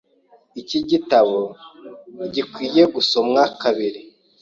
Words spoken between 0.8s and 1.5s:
gitabo